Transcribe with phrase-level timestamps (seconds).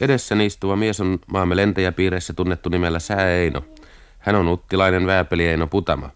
[0.00, 3.64] Edessäni istuva mies on maamme lentäjäpiireissä tunnettu nimellä Sää Eino.
[4.18, 6.10] Hän on uttilainen vääpeli Eino Putama.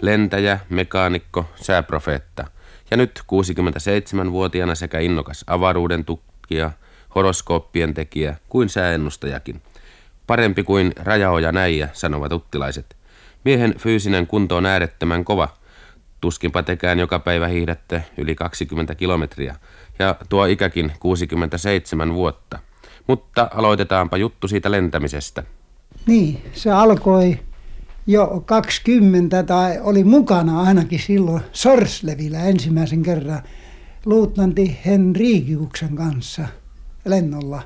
[0.00, 2.44] Lentäjä, mekaanikko, sääprofeetta.
[2.90, 6.70] Ja nyt 67-vuotiaana sekä innokas avaruuden tutkija,
[7.14, 9.62] horoskooppien tekijä kuin sääennustajakin.
[10.26, 12.96] Parempi kuin rajaoja näijä, sanovat uttilaiset.
[13.44, 15.48] Miehen fyysinen kunto on äärettömän kova.
[16.20, 19.56] Tuskinpa tekään joka päivä hiihdätte yli 20 kilometriä.
[19.98, 22.58] Ja tuo ikäkin 67 vuotta.
[23.08, 25.42] Mutta aloitetaanpa juttu siitä lentämisestä.
[26.06, 27.38] Niin, se alkoi
[28.06, 33.42] jo 20 tai oli mukana ainakin silloin Sorslevillä ensimmäisen kerran
[34.06, 36.48] luutnantti Henrikiuksen kanssa
[37.04, 37.62] lennolla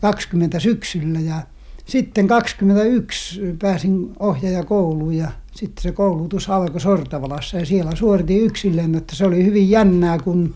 [0.00, 1.42] 20 syksyllä ja
[1.84, 9.16] sitten 21 pääsin ohjaajakouluun ja sitten se koulutus alkoi Sortavalassa ja siellä suoritin yksin että
[9.16, 10.54] Se oli hyvin jännää, kun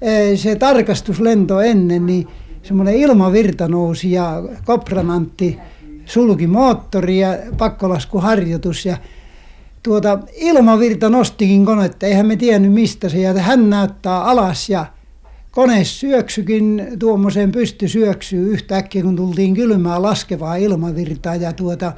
[0.00, 2.28] eh, se tarkastuslento ennen, niin
[2.62, 5.58] semmoinen ilmavirta nousi ja kopranantti
[6.04, 8.96] sulki moottori ja pakkolaskuharjoitus ja
[9.82, 14.86] tuota, ilmavirta nostikin konetta, eihän me tiennyt mistä se, ja hän näyttää alas ja
[15.50, 21.92] kone syöksykin tuommoiseen pystysyöksyyn yhtäkkiä, kun tultiin kylmää laskevaa ilmavirtaa ja tuota,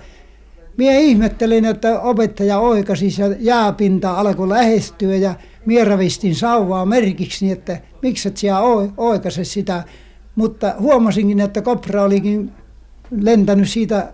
[0.76, 5.34] Mie ihmettelin, että opettaja oikasi ja jääpinta alkoi lähestyä ja
[5.66, 8.60] mie ravistin sauvaa merkiksi, niin että miksi et siellä
[8.96, 9.84] oikase sitä.
[10.40, 12.52] Mutta huomasinkin, että kopra olikin
[13.10, 14.12] lentänyt siitä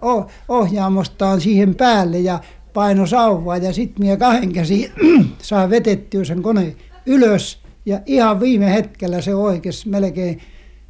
[0.49, 2.41] ohjaamostaan siihen päälle ja
[2.75, 4.93] paino sauvaa ja sitten minä kahden käsi
[5.43, 10.41] saa vetettyä sen koneen ylös ja ihan viime hetkellä se oikeus melkein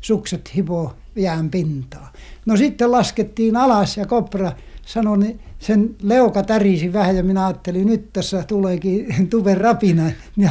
[0.01, 2.13] sukset hipo jään pintaa.
[2.47, 4.53] No sitten laskettiin alas ja kopra
[4.87, 10.11] sanoi, niin sen leuka tärisi vähän ja minä ajattelin, nyt tässä tuleekin tuven rapina.
[10.37, 10.51] Ja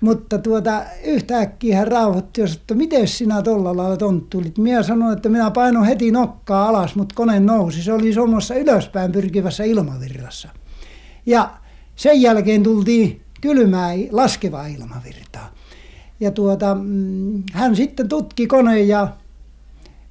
[0.00, 4.58] mutta tuota, yhtäkkiä hän rauhoitti, että miten sinä tuolla lailla tonttulit.
[4.58, 7.82] Minä sanoin, että minä painoin heti nokkaa alas, mutta kone nousi.
[7.82, 10.48] Se oli sommossa ylöspäin pyrkivässä ilmavirrassa.
[11.26, 11.50] Ja
[11.96, 15.54] sen jälkeen tultiin kylmää laskevaa ilmavirtaa.
[16.20, 19.08] Ja tuota, mm, hän sitten tutki koneen ja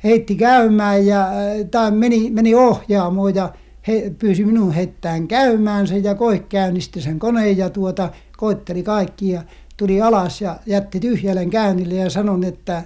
[0.04, 1.28] heitti käymään ja
[1.72, 3.54] tai meni, meni ohjaamoon ja
[3.88, 9.30] he, pyysi minun heittämään käymään sen ja koe käynnisti sen koneen ja tuota, koitteli kaikki
[9.30, 9.44] ja
[9.80, 12.84] tuli alas ja jätti tyhjälle käynnille ja sanon, että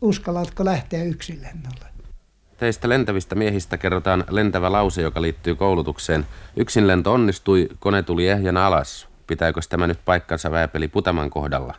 [0.00, 1.86] uskallatko lähteä yksin lennolle.
[2.58, 6.26] Teistä lentävistä miehistä kerrotaan lentävä lause, joka liittyy koulutukseen.
[6.56, 9.08] Yksin lento onnistui, kone tuli ehjänä alas.
[9.26, 11.74] Pitääkö tämä nyt paikkansa vääpeli Putaman kohdalla?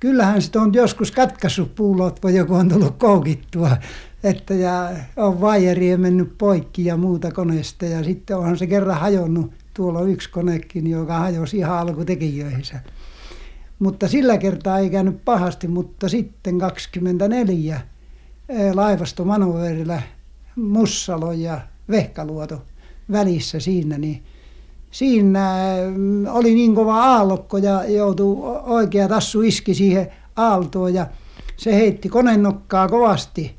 [0.00, 3.76] Kyllähän sitä on joskus katkaissut puulot, voi joku on tullut koukittua.
[4.24, 7.84] Että ja on vaijeria mennyt poikki ja muuta koneesta.
[7.84, 9.52] Ja sitten onhan se kerran hajonnut.
[9.74, 12.80] Tuolla on yksi konekin, joka hajosi ihan alkutekijöihinsä.
[13.82, 17.80] Mutta sillä kertaa ei käynyt pahasti, mutta sitten 24
[18.74, 20.02] laivasto Manoverillä
[20.56, 21.60] Mussalo ja
[21.90, 22.62] Vehkaluoto
[23.12, 24.22] välissä siinä, niin
[24.90, 25.50] siinä
[26.30, 31.06] oli niin kova aallokko ja joutui oikea tassu iski siihen aaltoon ja
[31.56, 33.56] se heitti konennokkaa kovasti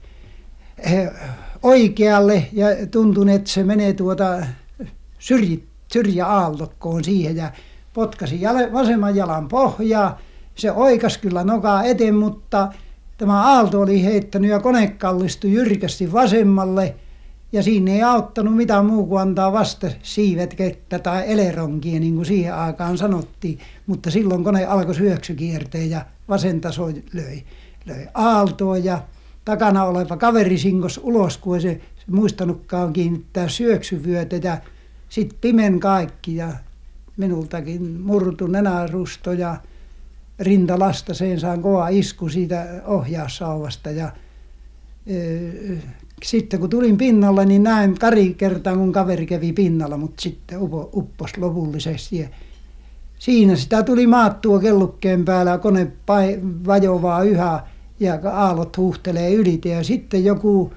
[1.64, 4.46] oikealle ja tuntui, että se menee tuota
[5.94, 7.52] syrjäaallokkoon siihen ja
[7.94, 8.42] potkasi
[8.74, 10.20] vasemman jalan pohjaa.
[10.56, 12.68] Se oikas kyllä nokaa eteen, mutta
[13.18, 16.96] tämä aalto oli heittänyt ja kone kallistui jyrkästi vasemmalle.
[17.52, 22.26] Ja siinä ei auttanut mitään muu kuin antaa vasta siivet kettä tai eleronkia, niin kuin
[22.26, 23.60] siihen aikaan sanottiin.
[23.88, 27.44] Mutta silloin kone alkoi syöksykierteen ja vasen taso löi,
[27.86, 29.02] löi aaltoa ja
[29.46, 34.58] takana oleva kaveri sinkos ulos, kun ei se, se muistanutkaan kiinnittää syöksyvyötä ja
[35.10, 36.48] sitten pimen kaikki ja
[37.18, 39.58] minultakin murtu nenärusto ja
[40.40, 44.12] rintalastaseen saan kova isku siitä ohjaussauvasta ja
[45.08, 45.16] e,
[46.24, 50.90] sitten kun tulin pinnalle, niin näin kari kertaa, kun kaveri kävi pinnalla, mutta sitten upo,
[50.94, 52.18] uppos lopullisesti.
[52.18, 52.28] Ja
[53.20, 55.92] siinä sitä tuli maattua kellukkeen päällä, kone
[56.68, 57.64] vajovaa yhä
[58.00, 59.70] ja aallot huuhtelee ylite.
[59.70, 60.74] Ja sitten joku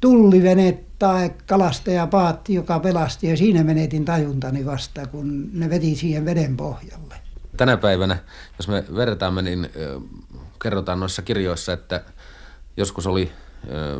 [0.00, 1.30] tullivene tai
[2.10, 7.14] paatti, joka pelasti ja siinä menetin tajuntani vasta, kun ne veti siihen veden pohjalle.
[7.56, 8.18] Tänä päivänä,
[8.58, 9.70] jos me vertaamme, niin
[10.62, 12.04] kerrotaan noissa kirjoissa, että
[12.76, 13.32] joskus oli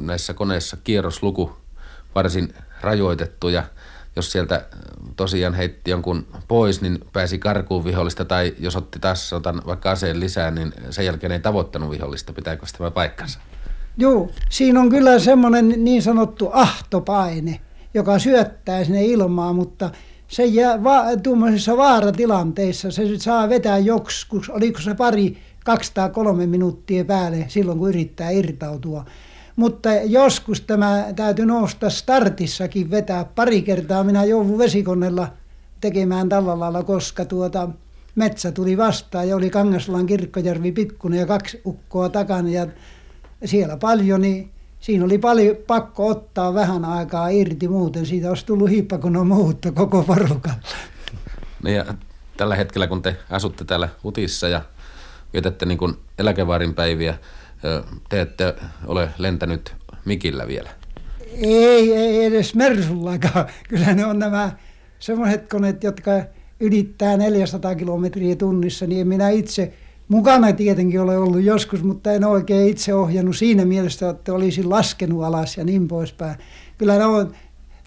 [0.01, 1.57] näissä koneissa kierrosluku
[2.15, 3.65] varsin rajoitettu ja
[4.17, 4.67] jos sieltä
[5.17, 10.21] tosiaan heitti jonkun pois, niin pääsi karkuun vihollista tai jos otti taas otan vaikka aseen
[10.21, 12.33] lisää, niin sen jälkeen ei tavoittanut vihollista.
[12.33, 13.39] Pitääkö tämä paikkansa?
[13.99, 17.61] Joo, siinä on kyllä semmoinen niin sanottu ahtopaine,
[17.95, 19.91] joka syöttää sinne ilmaa, mutta
[20.29, 26.47] se jää va- tuommoisissa vaaratilanteissa, se saa vetää joskus, oliko se pari, kaksi tai kolme
[26.47, 29.05] minuuttia päälle silloin, kun yrittää irtautua.
[29.57, 33.25] mutta joskus tämä täytyy nousta startissakin vetää.
[33.25, 35.29] Pari kertaa minä joudun vesikonnella
[35.81, 37.69] tekemään tällä lailla, koska tuota,
[38.15, 42.67] metsä tuli vastaan ja oli Kangaslan kirkkojärvi pikkunen ja kaksi ukkoa takana ja
[43.45, 44.51] siellä paljon, niin
[44.81, 50.03] siinä oli paljon pakko ottaa vähän aikaa irti, muuten siitä olisi tullut hiippakunnon muutto koko
[50.03, 50.59] porukalla.
[51.63, 51.85] No ja
[52.37, 54.63] tällä hetkellä, kun te asutte täällä Utissa ja
[55.33, 57.19] vietätte niin kuin eläkevaarin päiviä,
[58.09, 58.55] te ette
[58.87, 59.75] ole lentänyt
[60.05, 60.71] mikillä vielä?
[61.37, 63.47] Ei, ei edes Mersullakaan.
[63.69, 64.53] Kyllä ne on nämä
[64.99, 66.11] semmoiset koneet, jotka
[66.61, 69.73] ylittää 400 kilometriä tunnissa, niin en minä itse
[70.09, 75.25] mukana tietenkin ole ollut joskus, mutta en oikein itse ohjannut siinä mielessä, että olisin laskenut
[75.25, 76.37] alas ja niin poispäin.
[76.79, 77.33] Kyllä ne on,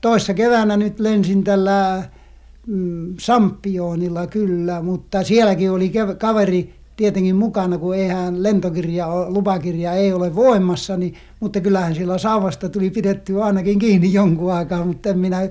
[0.02, 2.04] toissa keväänä nyt lensin tällä
[2.68, 10.36] mm, Sampionilla kyllä, mutta sielläkin oli kaveri tietenkin mukana, kun eihän lentokirja, lupakirja ei ole
[10.36, 15.50] voimassa, niin, mutta kyllähän sillä saavasta tuli pidetty ainakin kiinni jonkun aikaa, mutta en minä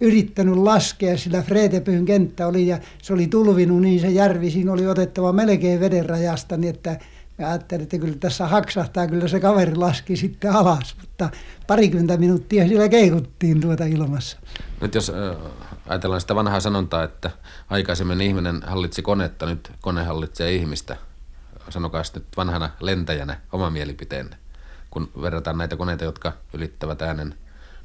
[0.00, 4.86] yrittänyt laskea, sillä Freetepyyn kenttä oli ja se oli tulvinut, niin se järvi siinä oli
[4.86, 6.98] otettava melkein veden rajasta, niin että
[7.38, 11.30] mä ajattelin, että kyllä tässä haksahtaa, kyllä se kaveri laski sitten alas, mutta
[11.66, 14.38] parikymmentä minuuttia siellä keikuttiin tuota ilmassa.
[14.80, 15.12] Nyt jos
[15.88, 17.30] ajatellaan sitä vanhaa sanontaa, että
[17.70, 20.96] aikaisemmin ihminen hallitsi konetta, nyt kone hallitsee ihmistä.
[21.68, 24.36] Sanokaa nyt vanhana lentäjänä oma mielipiteenne,
[24.90, 27.34] kun verrataan näitä koneita, jotka ylittävät äänen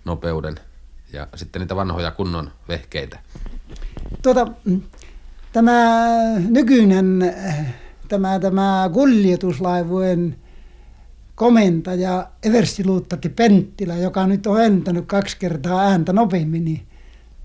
[0.06, 0.56] nopeuden
[1.14, 3.20] ja sitten niitä vanhoja kunnon vehkeitä.
[4.22, 4.48] Tuota,
[5.54, 6.08] tämä
[6.50, 7.34] nykyinen
[8.08, 10.36] tämä, tämä kuljetuslaivujen
[11.36, 16.82] komentaja Everstiluuttati Penttilä, joka nyt on entänyt kaksi kertaa ääntä nopeammin, niin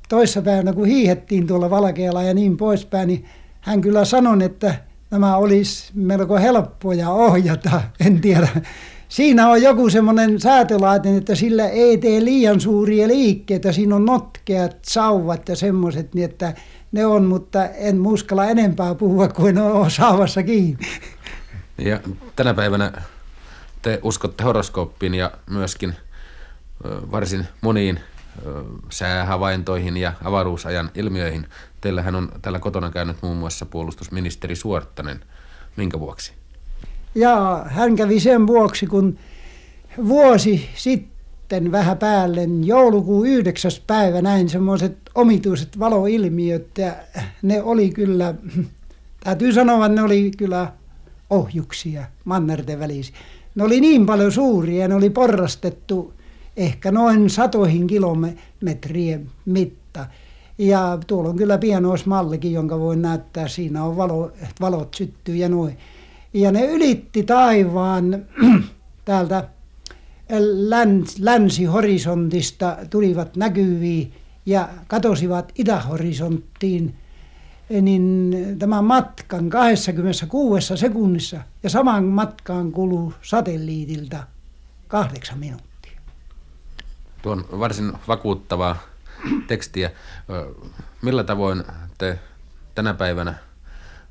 [0.09, 3.25] toissapäivänä kun hiihettiin tuolla Valkealla ja niin poispäin, niin
[3.61, 4.75] hän kyllä sanoi, että
[5.11, 8.49] nämä olisi melko helppoja ohjata, en tiedä.
[9.09, 13.73] Siinä on joku semmoinen säätölaitin, että sillä ei tee liian suuria liikkeitä.
[13.73, 16.55] Siinä on notkeat sauvat ja semmoiset, niin että
[16.93, 20.87] ne on, mutta en muskalla enempää puhua kuin on saavassa kiinni.
[21.79, 22.01] Ja
[22.37, 22.93] tänä päivänä
[23.83, 25.95] te uskotte horoskooppiin ja myöskin
[26.85, 28.01] varsin moniin
[28.91, 31.47] säähavaintoihin ja avaruusajan ilmiöihin.
[31.81, 35.25] Teillähän on täällä kotona käynyt muun muassa puolustusministeri Suorttanen.
[35.77, 36.38] Minkä vuoksi?
[37.15, 39.19] Ja hän kävi sen vuoksi, kun
[40.09, 46.93] vuosi sitten vähän päälle, joulukuun yhdeksäs päivä näin semmoiset omituiset valoilmiöt ja
[47.43, 48.35] ne oli kyllä,
[49.25, 50.73] täytyy sanoa, ne oli kyllä
[51.31, 53.17] ohjuksia mannerten välisiä.
[53.55, 56.13] Ne oli niin paljon suuria, ne oli porrastettu
[56.57, 60.07] ehkä noin satoihin kilometrien mitta.
[60.59, 63.49] Ja tuolla on kyllä pienoismallikin, jonka voi näyttää.
[63.49, 65.79] Siinä on valo, valot syttyy ja noin.
[66.33, 68.25] Ja ne ylitti taivaan
[69.05, 69.49] täältä
[70.69, 74.13] läns, länsihorisontista tulivat näkyviin
[74.47, 76.95] ja katosivat itähorisonttiin
[77.83, 84.27] niin tämän matkan 26 sekunnissa ja saman matkaan kuluu satelliitilta
[84.89, 86.01] kahdeksan minuuttia.
[87.23, 88.77] Tuo on varsin vakuuttavaa
[89.47, 89.91] tekstiä.
[91.03, 91.65] Millä tavoin
[91.99, 92.19] te
[92.75, 93.35] tänä päivänä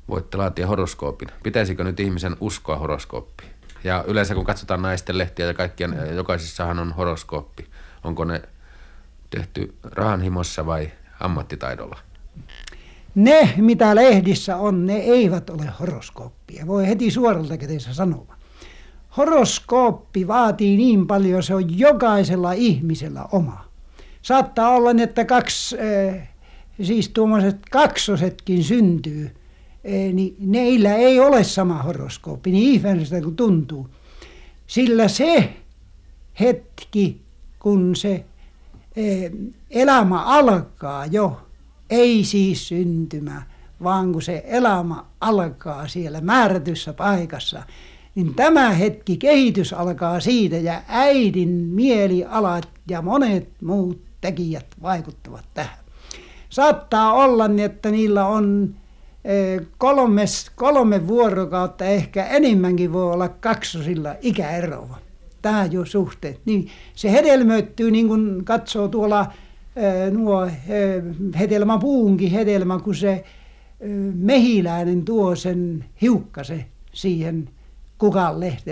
[0.08, 1.28] voitte laatia horoskoopin?
[1.42, 3.50] Pitäisikö nyt ihmisen uskoa horoskooppiin?
[3.84, 7.66] Ja yleensä kun katsotaan naisten lehtiä ja kaikkien, jokaisessahan on horoskooppi.
[8.04, 8.42] Onko ne
[9.30, 10.90] tehty rahanhimossa vai
[11.20, 11.98] ammattitaidolla?
[13.14, 16.66] Ne, mitä lehdissä on, ne eivät ole horoskooppia.
[16.66, 18.38] Voi heti suoralta käteensä sanoa
[19.18, 23.64] horoskooppi vaatii niin paljon, se on jokaisella ihmisellä oma.
[24.22, 26.28] Saattaa olla, että kaksi, eh,
[26.82, 29.32] siis tuommoiset kaksosetkin syntyy, eh,
[30.12, 33.88] niin neillä ei ole sama horoskooppi, niin ihmeelliseltä kuin tuntuu.
[34.66, 35.52] Sillä se
[36.40, 37.20] hetki,
[37.58, 38.24] kun se
[39.70, 41.40] elämä alkaa jo,
[41.90, 43.42] ei siis syntymä,
[43.82, 47.62] vaan kun se elämä alkaa siellä määrätyssä paikassa,
[48.14, 55.78] niin tämä hetki kehitys alkaa siitä ja äidin mielialat ja monet muut tekijät vaikuttavat tähän.
[56.48, 58.74] Saattaa olla niin, että niillä on
[59.24, 64.98] e, kolmes, kolme vuorokautta, ehkä enemmänkin voi olla kaksosilla ikäeroa.
[65.42, 66.40] Tämä jo suhteet.
[66.44, 69.32] Niin se hedelmöittyy niin kuin katsoo tuolla
[70.10, 70.48] nuo
[71.38, 73.24] hedelmäpuunkin hedelmä, kun se
[74.14, 77.48] mehiläinen tuo sen hiukkasen siihen
[77.98, 78.70] kukaan lehti,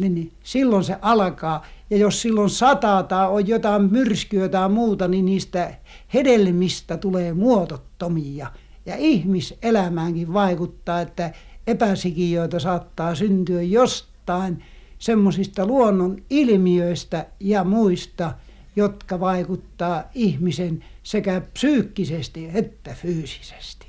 [0.00, 1.66] niin silloin se alkaa.
[1.90, 5.74] Ja jos silloin sataa tai on jotain myrskyä tai muuta, niin niistä
[6.14, 8.46] hedelmistä tulee muotottomia.
[8.86, 11.30] Ja ihmiselämäänkin vaikuttaa, että
[11.66, 14.64] epäsikiöitä saattaa syntyä jostain
[14.98, 18.32] semmoisista luonnon ilmiöistä ja muista,
[18.76, 23.86] jotka vaikuttaa ihmisen sekä psyykkisesti että fyysisesti.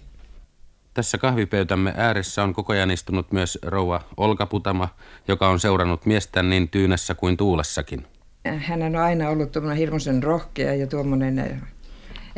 [0.93, 4.89] Tässä kahvipöytämme ääressä on koko ajan istunut myös rouva Olka Putama,
[5.27, 8.05] joka on seurannut miestään niin tyynessä kuin tuulessakin.
[8.57, 11.61] Hän on aina ollut tuommoinen hirmuisen rohkea ja tuommoinen,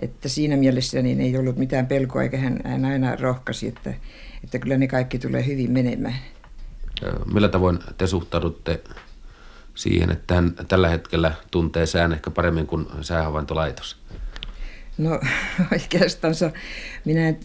[0.02, 3.94] että siinä mielessä niin ei ollut mitään pelkoa, eikä hän, hän aina rohkasi, että,
[4.44, 6.16] että kyllä ne kaikki tulee hyvin menemään.
[7.34, 8.82] Millä tavoin te suhtaudutte
[9.76, 13.98] siihen, että hän tällä hetkellä tuntee sään ehkä paremmin kuin säähavaintolaitos?
[14.98, 15.20] No
[15.72, 16.34] oikeastaan
[17.06, 17.40] minä en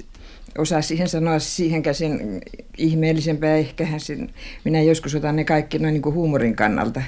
[0.58, 2.40] osaa siihen sanoa siihen käsin
[2.78, 3.56] ihmeellisempää.
[3.56, 4.30] Ehkä sen,
[4.64, 7.02] minä joskus otan ne kaikki noin niin kuin huumorin kannalta.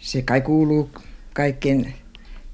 [0.00, 0.90] Se kai kuuluu
[1.34, 1.94] kaikkien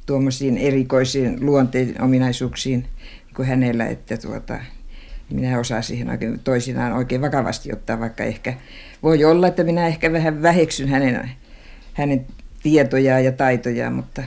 [0.07, 4.59] tuommoisiin erikoisiin luonteen ominaisuuksiin niin kuin hänellä, että tuota,
[5.31, 8.55] minä osaan siihen oikein, toisinaan oikein vakavasti ottaa, vaikka ehkä
[9.03, 11.31] voi olla, että minä ehkä vähän väheksyn hänen,
[11.95, 12.27] hänen
[12.63, 14.23] tietojaan ja taitojaan, mutta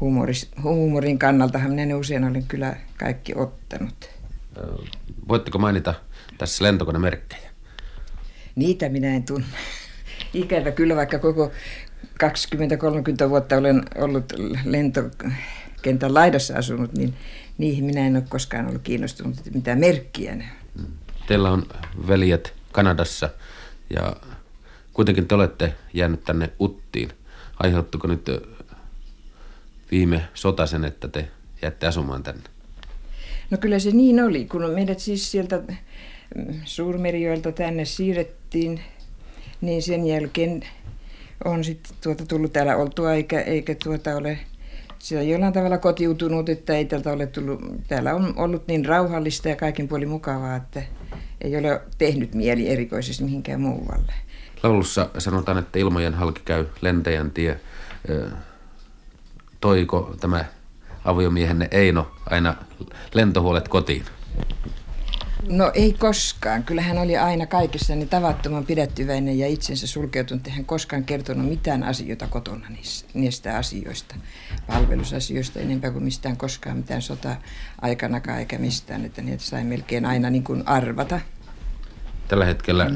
[0.00, 4.10] huumoris, huumorin kannaltahan minä ne usein olen kyllä kaikki ottanut.
[5.28, 5.94] Voitteko mainita
[6.38, 7.50] tässä lentokonemerkkejä?
[8.54, 9.46] Niitä minä en tunne.
[10.34, 11.50] Ikävä kyllä, vaikka koko
[13.24, 14.32] 20-30 vuotta olen ollut
[14.64, 17.14] lentokentän laidassa asunut, niin
[17.58, 20.48] niihin minä en ole koskaan ollut kiinnostunut, että mitä merkkiä ne.
[21.26, 21.66] Teillä on
[22.08, 23.28] veljet Kanadassa
[23.90, 24.16] ja
[24.92, 27.08] kuitenkin te olette jäänyt tänne Uttiin.
[27.58, 28.26] Aiheuttuko nyt
[29.90, 31.28] viime sota sen, että te
[31.62, 32.42] jäätte asumaan tänne?
[33.50, 35.62] No kyllä se niin oli, kun meidät siis sieltä
[36.36, 38.80] mm, Suurmerijoelta tänne siirrettiin,
[39.62, 40.62] niin sen jälkeen
[41.44, 44.38] on sitten tuota tullut täällä oltua, eikä, eikä tuota ole
[44.98, 49.56] sitä jollain tavalla kotiutunut, että ei täältä ole tullut, täällä on ollut niin rauhallista ja
[49.56, 50.82] kaikin puolin mukavaa, että
[51.40, 54.12] ei ole tehnyt mieli erikoisesti mihinkään muualle.
[54.62, 57.60] Laulussa sanotaan, että ilmojen halki käy lentäjän tie.
[59.60, 60.44] Toiko tämä
[61.04, 62.54] aviomiehenne Eino aina
[63.14, 64.04] lentohuolet kotiin?
[65.48, 66.64] No ei koskaan.
[66.64, 70.48] Kyllä hän oli aina kaikessa niin tavattoman pidettyväinen ja itsensä sulkeutunut.
[70.48, 74.14] Hän koskaan kertonut mitään asioita kotona niistä, niistä asioista,
[74.66, 79.04] palvelusasioista enempää kuin mistään koskaan mitään sota-aikanakaan eikä mistään.
[79.04, 81.20] Että niitä sai melkein aina niin kuin arvata.
[82.28, 82.90] Tällä hetkellä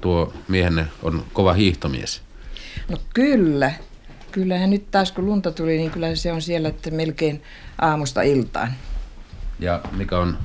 [0.00, 2.22] tuo miehenne on kova hiihtomies.
[2.88, 3.72] No kyllä.
[4.32, 7.42] Kyllähän nyt taas kun lunta tuli, niin kyllä se on siellä että melkein
[7.78, 8.72] aamusta iltaan.
[9.58, 10.38] Ja mikä on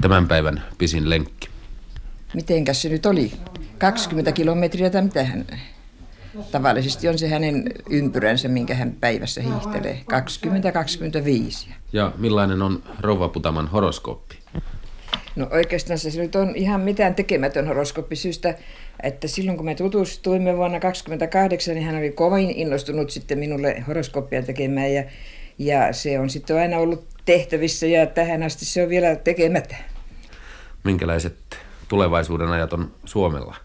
[0.00, 1.48] tämän päivän pisin lenkki?
[2.34, 3.32] Mitenkäs se nyt oli?
[3.78, 5.46] 20 kilometriä tai mitä hän...
[6.52, 10.00] Tavallisesti on se hänen ympyränsä, minkä hän päivässä hiihtelee.
[11.66, 11.70] 20-25.
[11.92, 14.36] Ja millainen on rouva Putaman horoskooppi?
[15.36, 18.54] No oikeastaan se nyt on ihan mitään tekemätön horoskooppi syystä,
[19.02, 24.42] että silloin kun me tutustuimme vuonna 28, niin hän oli kovin innostunut sitten minulle horoskooppia
[24.42, 25.04] tekemään ja,
[25.58, 29.76] ja se on sitten aina ollut tehtävissä ja tähän asti se on vielä tekemättä.
[30.84, 31.36] Minkälaiset
[31.88, 33.56] tulevaisuuden ajat on Suomella?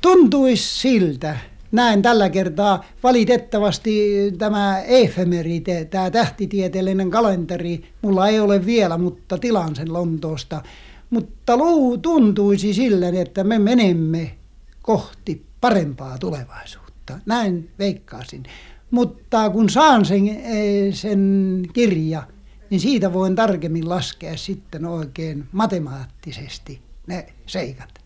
[0.00, 1.36] Tuntuisi siltä,
[1.72, 9.76] näin tällä kertaa valitettavasti tämä efemerite, tämä tähtitieteellinen kalenteri, mulla ei ole vielä, mutta tilaan
[9.76, 10.62] sen Lontoosta.
[11.10, 14.36] Mutta luu tuntuisi sillä, että me menemme
[14.82, 17.18] kohti parempaa tulevaisuutta.
[17.26, 18.42] Näin veikkaasin.
[18.90, 22.22] Mutta kun saan sen, eh, sen kirja,
[22.70, 27.99] niin siitä voin tarkemmin laskea sitten oikein matemaattisesti ne seikat.